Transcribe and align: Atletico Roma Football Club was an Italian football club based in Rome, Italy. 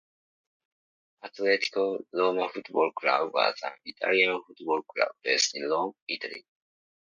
Atletico 1.27 1.99
Roma 2.11 2.49
Football 2.51 2.91
Club 2.93 3.35
was 3.35 3.53
an 3.61 3.73
Italian 3.85 4.41
football 4.47 4.81
club 4.81 5.09
based 5.23 5.55
in 5.55 5.69
Rome, 5.69 5.93
Italy. 6.07 6.43